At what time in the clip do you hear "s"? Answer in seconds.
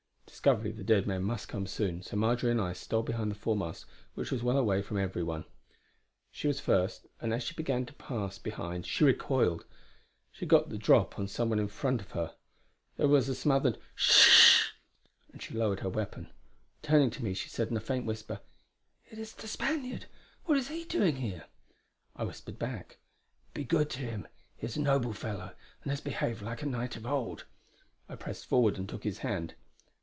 13.99-14.09, 14.09-14.15